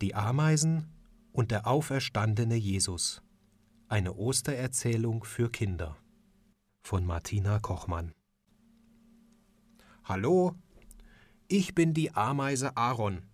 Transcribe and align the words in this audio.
Die 0.00 0.14
Ameisen 0.14 0.86
und 1.30 1.50
der 1.50 1.66
auferstandene 1.66 2.54
Jesus. 2.54 3.22
Eine 3.86 4.14
Ostererzählung 4.14 5.24
für 5.24 5.50
Kinder. 5.50 5.94
Von 6.82 7.04
Martina 7.04 7.58
Kochmann. 7.58 8.14
Hallo, 10.04 10.54
ich 11.48 11.74
bin 11.74 11.92
die 11.92 12.14
Ameise 12.14 12.78
Aaron. 12.78 13.26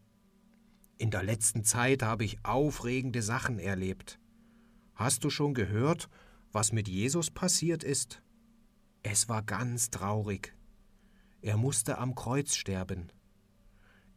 In 0.99 1.13
der 1.13 1.23
letzten 1.23 1.63
Zeit 1.63 2.03
habe 2.03 2.25
ich 2.25 2.45
aufregende 2.45 3.23
Sachen 3.23 3.61
erlebt. 3.61 4.19
Hast 4.97 5.23
du 5.23 5.31
schon 5.31 5.55
gehört, 5.55 6.09
was 6.51 6.73
mit 6.73 6.89
Jesus 6.89 7.31
passiert 7.31 7.85
ist? 7.85 8.25
Es 9.05 9.29
war 9.29 9.45
ganz 9.45 9.91
traurig. 9.91 10.53
Er 11.43 11.59
musste 11.59 11.99
am 11.99 12.17
Kreuz 12.17 12.57
sterben. 12.57 13.13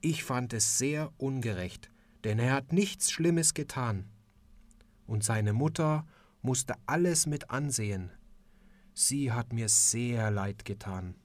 Ich 0.02 0.24
fand 0.24 0.54
es 0.54 0.80
sehr 0.80 1.14
ungerecht, 1.18 1.92
denn 2.24 2.40
er 2.40 2.54
hat 2.54 2.74
nichts 2.74 3.12
Schlimmes 3.12 3.54
getan. 3.54 4.10
Und 5.06 5.24
seine 5.24 5.54
Mutter 5.54 6.06
musste 6.42 6.76
alles 6.86 7.26
mit 7.26 7.50
ansehen. 7.50 8.12
Sie 8.94 9.32
hat 9.32 9.54
mir 9.54 9.70
sehr 9.70 10.30
leid 10.32 10.66
getan. 10.66 11.16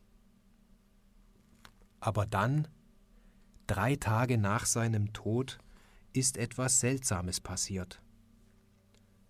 Aber 2.00 2.26
dann, 2.26 2.68
drei 3.66 3.96
Tage 3.96 4.38
nach 4.38 4.66
seinem 4.66 5.12
Tod, 5.12 5.58
ist 6.12 6.36
etwas 6.36 6.80
Seltsames 6.80 7.40
passiert. 7.40 8.00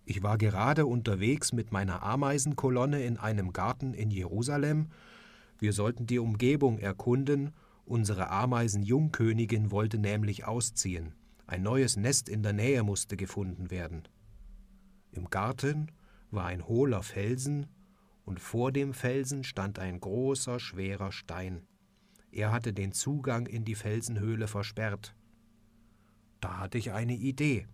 Ich 0.05 0.21
war 0.21 0.37
gerade 0.37 0.85
unterwegs 0.85 1.51
mit 1.51 1.71
meiner 1.71 2.03
Ameisenkolonne 2.03 3.03
in 3.03 3.17
einem 3.17 3.53
Garten 3.53 3.93
in 3.93 4.11
Jerusalem. 4.11 4.89
Wir 5.57 5.73
sollten 5.73 6.05
die 6.05 6.19
Umgebung 6.19 6.77
erkunden, 6.77 7.53
unsere 7.85 8.29
Ameisenjungkönigin 8.29 9.71
wollte 9.71 9.97
nämlich 9.97 10.45
ausziehen. 10.45 11.15
Ein 11.47 11.61
neues 11.61 11.95
Nest 11.95 12.27
in 12.27 12.41
der 12.41 12.53
Nähe 12.53 12.83
musste 12.83 13.17
gefunden 13.17 13.69
werden. 13.69 14.07
Im 15.11 15.29
Garten 15.29 15.91
war 16.31 16.45
ein 16.45 16.67
hohler 16.67 17.03
Felsen, 17.03 17.67
und 18.25 18.39
vor 18.39 18.71
dem 18.71 18.95
Felsen 18.95 19.43
stand 19.43 19.77
ein 19.77 19.99
großer, 19.99 20.59
schwerer 20.59 21.11
Stein. 21.11 21.67
Er 22.31 22.51
hatte 22.51 22.73
den 22.73 22.91
Zugang 22.91 23.45
in 23.45 23.63
die 23.63 23.75
Felsenhöhle 23.75 24.47
versperrt. 24.47 25.15
Da 26.41 26.57
hatte 26.57 26.79
ich 26.79 26.91
eine 26.91 27.13
Idee. 27.13 27.67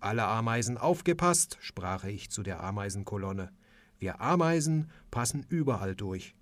Alle 0.00 0.24
Ameisen 0.24 0.76
aufgepasst, 0.76 1.56
sprach 1.60 2.04
ich 2.04 2.30
zu 2.30 2.42
der 2.42 2.62
Ameisenkolonne. 2.62 3.50
Wir 3.98 4.20
Ameisen 4.20 4.90
passen 5.12 5.46
überall 5.48 5.94
durch. 5.94 6.34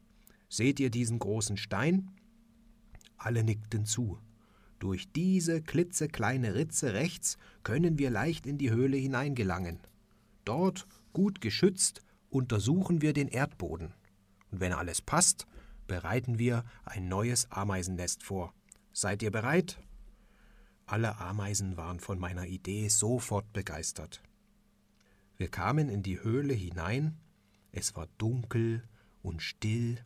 Seht 0.48 0.80
ihr 0.80 0.90
diesen 0.90 1.18
großen 1.18 1.58
Stein? 1.58 2.10
Alle 3.18 3.44
nickten 3.44 3.84
zu. 3.84 4.18
Durch 4.82 5.12
diese 5.12 5.62
klitzekleine 5.62 6.56
Ritze 6.56 6.92
rechts 6.92 7.38
können 7.62 8.00
wir 8.00 8.10
leicht 8.10 8.48
in 8.48 8.58
die 8.58 8.72
Höhle 8.72 8.96
hineingelangen. 8.96 9.78
Dort, 10.44 10.88
gut 11.12 11.40
geschützt, 11.40 12.02
untersuchen 12.30 13.00
wir 13.00 13.12
den 13.12 13.28
Erdboden. 13.28 13.94
Und 14.50 14.58
wenn 14.58 14.72
alles 14.72 15.00
passt, 15.00 15.46
bereiten 15.86 16.40
wir 16.40 16.64
ein 16.84 17.06
neues 17.06 17.48
Ameisennest 17.52 18.24
vor. 18.24 18.54
Seid 18.92 19.22
ihr 19.22 19.30
bereit? 19.30 19.78
Alle 20.84 21.20
Ameisen 21.20 21.76
waren 21.76 22.00
von 22.00 22.18
meiner 22.18 22.48
Idee 22.48 22.88
sofort 22.88 23.52
begeistert. 23.52 24.20
Wir 25.36 25.46
kamen 25.46 25.90
in 25.90 26.02
die 26.02 26.20
Höhle 26.24 26.54
hinein, 26.54 27.20
es 27.70 27.94
war 27.94 28.08
dunkel 28.18 28.82
und 29.22 29.42
still, 29.42 30.04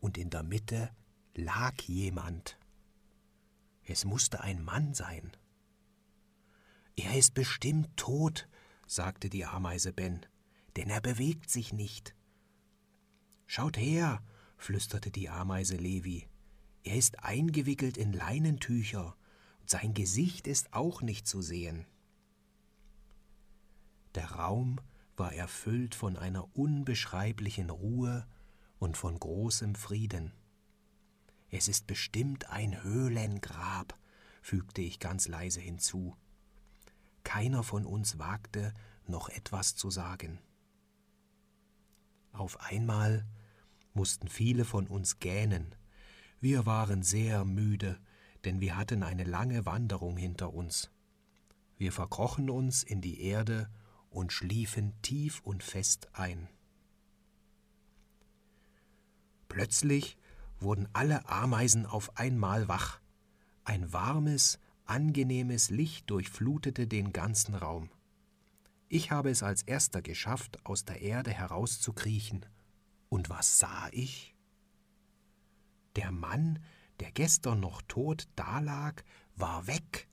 und 0.00 0.18
in 0.18 0.28
der 0.28 0.42
Mitte 0.42 0.90
lag 1.36 1.80
jemand. 1.82 2.58
Es 3.84 4.04
musste 4.04 4.40
ein 4.42 4.62
Mann 4.62 4.94
sein. 4.94 5.32
Er 6.96 7.16
ist 7.16 7.34
bestimmt 7.34 7.96
tot, 7.96 8.48
sagte 8.86 9.30
die 9.30 9.44
Ameise 9.44 9.92
Ben, 9.92 10.24
denn 10.76 10.90
er 10.90 11.00
bewegt 11.00 11.50
sich 11.50 11.72
nicht. 11.72 12.14
Schaut 13.46 13.76
her, 13.76 14.22
flüsterte 14.56 15.10
die 15.10 15.28
Ameise 15.28 15.76
Levi, 15.76 16.28
er 16.84 16.96
ist 16.96 17.22
eingewickelt 17.22 17.96
in 17.96 18.12
Leinentücher, 18.12 19.16
und 19.60 19.70
sein 19.70 19.94
Gesicht 19.94 20.46
ist 20.46 20.72
auch 20.72 21.02
nicht 21.02 21.26
zu 21.26 21.40
sehen. 21.40 21.86
Der 24.14 24.32
Raum 24.32 24.80
war 25.16 25.32
erfüllt 25.32 25.94
von 25.94 26.16
einer 26.16 26.56
unbeschreiblichen 26.56 27.70
Ruhe 27.70 28.26
und 28.78 28.96
von 28.96 29.18
großem 29.18 29.74
Frieden. 29.74 30.32
Es 31.54 31.68
ist 31.68 31.86
bestimmt 31.86 32.48
ein 32.48 32.82
Höhlengrab, 32.82 33.98
fügte 34.40 34.80
ich 34.80 34.98
ganz 34.98 35.28
leise 35.28 35.60
hinzu. 35.60 36.16
Keiner 37.24 37.62
von 37.62 37.84
uns 37.84 38.18
wagte, 38.18 38.72
noch 39.06 39.28
etwas 39.28 39.76
zu 39.76 39.90
sagen. 39.90 40.40
Auf 42.32 42.58
einmal 42.62 43.26
mussten 43.92 44.28
viele 44.28 44.64
von 44.64 44.86
uns 44.86 45.18
gähnen. 45.18 45.74
Wir 46.40 46.64
waren 46.64 47.02
sehr 47.02 47.44
müde, 47.44 48.00
denn 48.46 48.62
wir 48.62 48.78
hatten 48.78 49.02
eine 49.02 49.24
lange 49.24 49.66
Wanderung 49.66 50.16
hinter 50.16 50.54
uns. 50.54 50.90
Wir 51.76 51.92
verkrochen 51.92 52.48
uns 52.48 52.82
in 52.82 53.02
die 53.02 53.20
Erde 53.20 53.68
und 54.08 54.32
schliefen 54.32 54.94
tief 55.02 55.42
und 55.44 55.62
fest 55.62 56.08
ein. 56.14 56.48
Plötzlich 59.48 60.16
wurden 60.62 60.88
alle 60.92 61.28
Ameisen 61.28 61.86
auf 61.86 62.16
einmal 62.16 62.68
wach. 62.68 63.00
Ein 63.64 63.92
warmes, 63.92 64.58
angenehmes 64.84 65.70
Licht 65.70 66.10
durchflutete 66.10 66.86
den 66.86 67.12
ganzen 67.12 67.54
Raum. 67.54 67.90
Ich 68.88 69.10
habe 69.10 69.30
es 69.30 69.42
als 69.42 69.62
erster 69.62 70.02
geschafft, 70.02 70.64
aus 70.64 70.84
der 70.84 71.00
Erde 71.00 71.30
herauszukriechen. 71.30 72.44
Und 73.08 73.30
was 73.30 73.58
sah 73.58 73.88
ich? 73.92 74.34
Der 75.96 76.12
Mann, 76.12 76.58
der 77.00 77.10
gestern 77.12 77.60
noch 77.60 77.82
tot 77.82 78.28
dalag, 78.36 79.04
war 79.34 79.66
weg. 79.66 80.08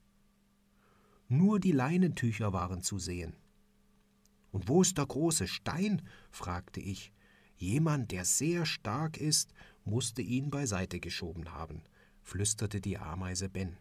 Nur 1.28 1.60
die 1.60 1.72
Leinentücher 1.72 2.54
waren 2.54 2.82
zu 2.82 3.00
sehen. 3.00 3.36
Und 4.52 4.68
wo 4.68 4.82
ist 4.82 4.98
der 4.98 5.06
große 5.06 5.48
Stein? 5.48 6.02
fragte 6.32 6.80
ich. 6.80 7.12
Jemand, 7.56 8.12
der 8.12 8.24
sehr 8.24 8.66
stark 8.66 9.18
ist, 9.18 9.54
musste 9.90 10.22
ihn 10.22 10.50
beiseite 10.50 11.00
geschoben 11.00 11.52
haben, 11.52 11.84
flüsterte 12.22 12.82
die 12.82 12.98
Ameise 12.98 13.50
Ben. 13.50 13.78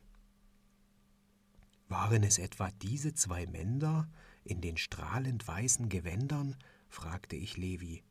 Waren 1.89 2.23
es 2.23 2.39
etwa 2.39 2.71
diese 2.83 3.15
zwei 3.15 3.47
Männer 3.47 4.09
in 4.45 4.61
den 4.61 4.77
strahlend 4.77 5.47
weißen 5.47 5.89
Gewändern? 5.89 6.57
fragte 6.89 7.37
ich 7.37 7.57
Levi. 7.57 8.03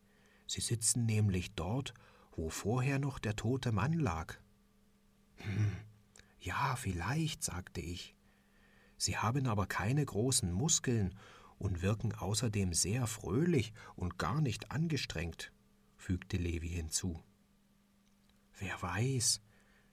Sie 0.48 0.62
sitzen 0.62 1.06
nämlich 1.06 1.54
dort, 1.56 1.94
wo 2.32 2.50
vorher 2.50 3.00
noch 3.00 3.20
der 3.20 3.36
tote 3.36 3.72
Mann 3.72 3.94
lag. 3.94 4.36
Hm, 5.38 5.72
ja, 6.40 6.76
vielleicht, 6.76 7.44
sagte 7.44 7.82
ich. 7.82 8.16
Sie 8.98 9.18
haben 9.18 9.48
aber 9.48 9.68
keine 9.68 10.04
großen 10.04 10.52
Muskeln 10.52 11.14
und 11.60 11.82
wirken 11.82 12.14
außerdem 12.14 12.74
sehr 12.74 13.08
fröhlich 13.08 13.74
und 13.96 14.18
gar 14.18 14.42
nicht 14.42 14.72
angestrengt, 14.72 15.52
fügte 15.98 16.38
Levi 16.38 16.70
hinzu. 16.70 17.22
Wer 18.60 18.82
weiß, 18.82 19.42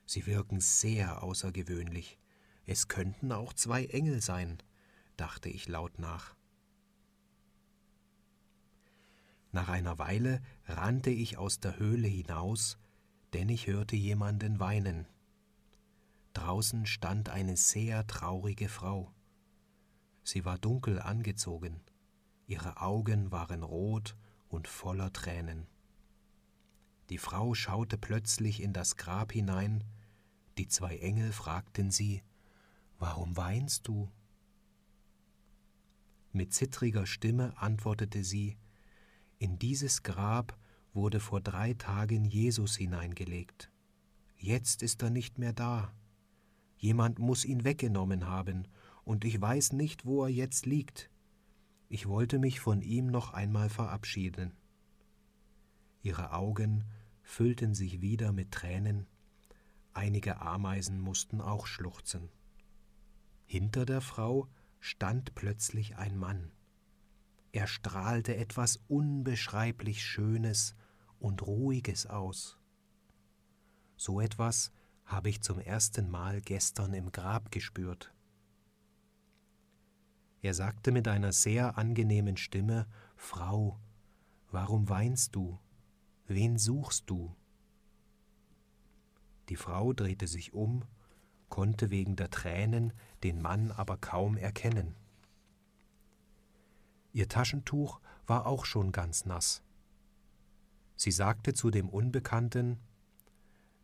sie 0.07 0.27
wirken 0.27 0.61
sehr 0.61 1.23
außergewöhnlich. 1.23 2.19
Es 2.67 2.89
könnten 2.89 3.31
auch 3.31 3.53
zwei 3.53 3.85
Engel 3.87 4.23
sein, 4.23 4.59
dachte 5.17 5.51
ich 5.51 5.69
laut 5.69 5.99
nach. 5.99 6.35
Nach 9.53 9.69
einer 9.69 9.99
Weile 9.99 10.41
rannte 10.65 11.11
ich 11.11 11.37
aus 11.37 11.61
der 11.61 11.79
Höhle 11.79 12.09
hinaus, 12.09 12.79
denn 13.35 13.49
ich 13.49 13.67
hörte 13.67 13.97
jemanden 13.97 14.59
weinen. 14.59 15.07
Draußen 16.33 16.87
stand 16.87 17.29
eine 17.29 17.57
sehr 17.57 18.07
traurige 18.07 18.69
Frau. 18.69 19.13
Sie 20.25 20.45
war 20.45 20.59
dunkel 20.59 21.01
angezogen, 21.01 21.81
ihre 22.47 22.81
Augen 22.81 23.31
waren 23.31 23.63
rot 23.63 24.17
und 24.49 24.67
voller 24.67 25.13
Tränen. 25.13 25.67
Die 27.11 27.19
Frau 27.19 27.55
schaute 27.55 27.99
plötzlich 27.99 28.63
in 28.63 28.73
das 28.73 28.97
Grab 28.97 29.33
hinein, 29.33 29.85
die 30.59 30.69
zwei 30.69 30.97
Engel 30.99 31.33
fragten 31.33 31.91
sie, 31.91 32.23
Warum 32.99 33.37
weinst 33.37 33.89
du? 33.89 34.11
Mit 36.33 36.55
zittriger 36.55 37.07
Stimme 37.07 37.57
antwortete 37.59 38.25
sie, 38.25 38.57
In 39.39 39.59
dieses 39.59 40.03
Grab 40.03 40.57
wurde 40.93 41.21
vor 41.21 41.41
drei 41.41 41.75
Tagen 41.75 42.25
Jesus 42.25 42.77
hineingelegt. 42.77 43.71
Jetzt 44.37 44.83
ist 44.83 45.03
er 45.03 45.11
nicht 45.11 45.39
mehr 45.39 45.53
da. 45.53 45.93
Jemand 46.77 47.19
muss 47.19 47.45
ihn 47.45 47.65
weggenommen 47.65 48.27
haben, 48.27 48.69
und 49.05 49.25
ich 49.25 49.41
weiß 49.41 49.73
nicht, 49.73 50.07
wo 50.07 50.25
er 50.25 50.31
jetzt 50.31 50.67
liegt. 50.67 51.11
Ich 51.89 52.09
wollte 52.09 52.39
mich 52.39 52.61
von 52.61 52.81
ihm 52.81 53.07
noch 53.07 53.33
einmal 53.33 53.69
verabschieden. 53.69 54.53
Ihre 56.05 56.35
Augen 56.35 56.85
füllten 57.23 57.75
sich 57.75 58.03
wieder 58.03 58.31
mit 58.31 58.53
Tränen, 58.53 59.07
einige 59.95 60.43
Ameisen 60.43 61.01
mussten 61.01 61.41
auch 61.41 61.67
schluchzen. 61.67 62.29
Hinter 63.47 63.87
der 63.87 64.03
Frau 64.03 64.47
stand 64.81 65.35
plötzlich 65.35 65.97
ein 65.97 66.19
Mann. 66.19 66.53
Er 67.53 67.67
strahlte 67.67 68.37
etwas 68.37 68.81
unbeschreiblich 68.87 70.05
Schönes 70.05 70.77
und 71.21 71.41
Ruhiges 71.41 72.07
aus. 72.07 72.59
So 73.97 74.21
etwas 74.21 74.73
habe 75.07 75.31
ich 75.31 75.41
zum 75.41 75.59
ersten 75.59 76.11
Mal 76.11 76.43
gestern 76.43 76.93
im 76.93 77.13
Grab 77.13 77.51
gespürt. 77.51 78.13
Er 80.43 80.53
sagte 80.53 80.93
mit 80.93 81.09
einer 81.09 81.33
sehr 81.33 81.79
angenehmen 81.79 82.37
Stimme 82.37 82.87
Frau, 83.17 83.81
warum 84.51 84.91
weinst 84.91 85.35
du? 85.35 85.59
Wen 86.27 86.59
suchst 86.59 87.11
du? 87.11 87.35
Die 89.49 89.57
Frau 89.57 89.93
drehte 89.93 90.27
sich 90.27 90.55
um, 90.55 90.85
konnte 91.51 91.91
wegen 91.91 92.17
der 92.17 92.31
Tränen 92.31 92.93
den 93.23 93.43
Mann 93.43 93.71
aber 93.71 93.99
kaum 93.99 94.37
erkennen. 94.37 94.97
Ihr 97.13 97.29
Taschentuch 97.29 98.01
war 98.27 98.47
auch 98.47 98.65
schon 98.65 98.91
ganz 98.91 99.25
nass. 99.25 99.63
Sie 100.97 101.11
sagte 101.13 101.53
zu 101.53 101.71
dem 101.71 101.89
Unbekannten 101.89 102.81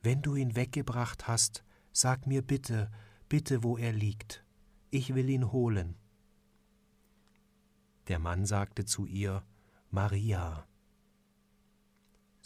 Wenn 0.02 0.22
du 0.22 0.34
ihn 0.34 0.56
weggebracht 0.56 1.28
hast, 1.28 1.64
sag 1.92 2.26
mir 2.26 2.42
bitte, 2.42 2.90
bitte, 3.28 3.62
wo 3.62 3.76
er 3.76 3.92
liegt. 3.92 4.44
Ich 4.90 5.14
will 5.14 5.28
ihn 5.28 5.52
holen. 5.52 5.96
Der 8.08 8.18
Mann 8.18 8.46
sagte 8.46 8.84
zu 8.84 9.06
ihr 9.06 9.44
Maria. 9.90 10.66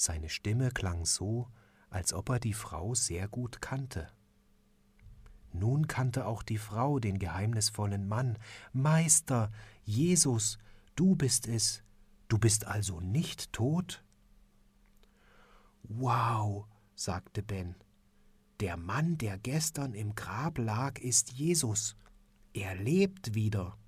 Seine 0.05 0.29
Stimme 0.29 0.71
klang 0.71 1.07
so, 1.07 1.49
als 1.89 2.13
ob 2.13 2.29
er 2.29 2.39
die 2.39 2.53
Frau 2.53 2.95
sehr 2.95 3.27
gut 3.27 3.63
kannte. 3.63 4.07
Nun 5.51 5.89
kannte 5.89 6.27
auch 6.27 6.43
die 6.43 6.59
Frau 6.59 6.99
den 6.99 7.19
geheimnisvollen 7.19 8.07
Mann. 8.07 8.37
Meister, 8.75 9.51
Jesus, 9.83 10.59
du 10.95 11.17
bist 11.17 11.49
es. 11.49 11.83
Du 12.29 12.37
bist 12.37 12.67
also 12.67 13.01
nicht 13.01 13.51
tot? 13.55 14.05
Wow, 15.85 16.67
sagte 16.95 17.43
Ben. 17.43 17.75
Der 18.61 18.77
Mann, 18.77 19.17
der 19.17 19.39
gestern 19.39 19.95
im 19.95 20.15
Grab 20.15 20.59
lag, 20.59 20.99
ist 20.99 21.33
Jesus. 21.33 21.97
Er 22.53 22.75
lebt 22.75 23.35
wieder. 23.35 23.79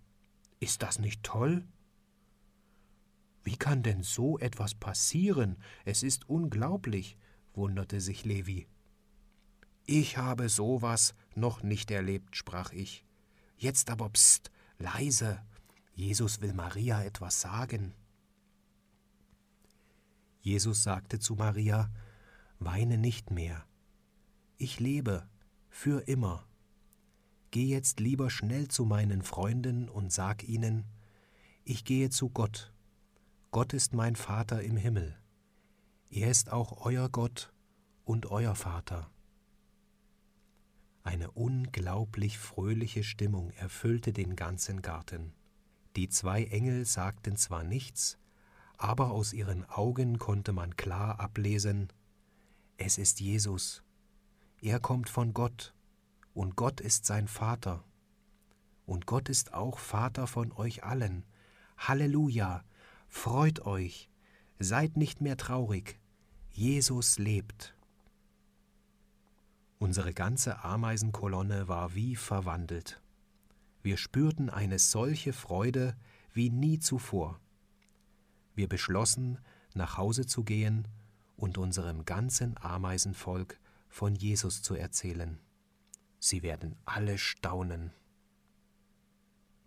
Ist 0.61 0.83
das 0.83 0.99
nicht 0.99 1.23
toll? 1.25 1.69
Wie 3.57 3.59
kann 3.59 3.83
denn 3.83 4.03
so 4.03 4.39
etwas 4.39 4.75
passieren? 4.75 5.57
Es 5.87 6.03
ist 6.03 6.29
unglaublich, 6.29 7.17
wunderte 7.55 8.03
sich 8.03 8.27
Levi. 8.27 8.67
Ich 9.87 10.19
habe 10.19 10.51
sowas 10.51 11.15
noch 11.35 11.63
nicht 11.63 11.91
erlebt, 11.91 12.37
sprach 12.37 12.75
ich. 12.75 13.03
Jetzt 13.57 13.89
aber 13.89 14.11
pst, 14.11 14.51
leise. 14.77 15.41
Jesus 15.95 16.43
will 16.43 16.53
Maria 16.53 17.03
etwas 17.03 17.41
sagen. 17.41 17.95
Jesus 20.43 20.83
sagte 20.83 21.19
zu 21.19 21.35
Maria, 21.35 21.91
Weine 22.59 22.99
nicht 22.99 23.31
mehr. 23.31 23.65
Ich 24.59 24.81
lebe 24.81 25.27
für 25.71 26.07
immer. 26.07 26.47
Geh 27.53 27.65
jetzt 27.65 28.01
lieber 28.01 28.29
schnell 28.29 28.69
zu 28.69 28.85
meinen 28.85 29.23
Freunden 29.23 29.89
und 29.89 30.13
sag 30.13 30.47
ihnen, 30.47 30.85
ich 31.65 31.87
gehe 31.87 32.11
zu 32.11 32.29
Gott. 32.29 32.71
Gott 33.57 33.73
ist 33.73 33.95
mein 33.95 34.17
Vater 34.17 34.63
im 34.63 34.77
Himmel. 34.77 35.17
Er 36.11 36.31
ist 36.31 36.53
auch 36.53 36.85
euer 36.85 37.09
Gott 37.09 37.55
und 38.05 38.27
euer 38.27 38.55
Vater. 38.55 39.11
Eine 41.03 41.31
unglaublich 41.31 42.37
fröhliche 42.37 43.03
Stimmung 43.03 43.49
erfüllte 43.53 44.13
den 44.13 44.37
ganzen 44.37 44.83
Garten. 44.83 45.33
Die 45.97 46.11
zwei 46.11 46.45
Engel 46.45 46.85
sagten 46.85 47.39
zwar 47.39 47.65
nichts, 47.65 48.19
aber 48.77 49.11
aus 49.11 49.33
ihren 49.33 49.65
Augen 49.71 50.19
konnte 50.19 50.53
man 50.53 50.77
klar 50.77 51.19
ablesen, 51.19 51.89
es 52.77 52.99
ist 52.99 53.21
Jesus. 53.21 53.83
Er 54.61 54.81
kommt 54.81 55.09
von 55.09 55.33
Gott, 55.33 55.73
und 56.35 56.57
Gott 56.57 56.83
ist 56.83 57.07
sein 57.07 57.27
Vater. 57.27 57.85
Und 58.85 59.07
Gott 59.07 59.31
ist 59.31 59.55
auch 59.55 59.79
Vater 59.79 60.27
von 60.27 60.53
euch 60.53 60.85
allen. 60.85 61.25
Halleluja, 61.79 62.63
freut 63.17 63.67
euch, 63.67 64.09
seid 64.59 64.97
nicht 64.97 65.21
mehr 65.21 65.37
traurig, 65.37 65.99
Jesus 66.53 67.19
lebt. 67.19 67.75
Unsere 69.79 70.13
ganze 70.13 70.63
Ameisenkolonne 70.63 71.67
war 71.67 71.95
wie 71.95 72.15
verwandelt. 72.15 73.01
Wir 73.83 73.97
spürten 73.97 74.51
eine 74.51 74.79
solche 74.79 75.33
Freude 75.33 75.97
wie 76.33 76.51
nie 76.51 76.79
zuvor. 76.79 77.41
Wir 78.55 78.69
beschlossen, 78.69 79.39
nach 79.75 79.97
Hause 79.97 80.27
zu 80.27 80.45
gehen 80.45 80.87
und 81.37 81.59
unserem 81.59 82.05
ganzen 82.05 82.57
Ameisenvolk 82.59 83.59
von 83.89 84.15
Jesus 84.15 84.63
zu 84.63 84.75
erzählen. 84.75 85.39
Sie 86.21 86.43
werden 86.43 86.77
alle 86.85 87.19
staunen. 87.19 87.93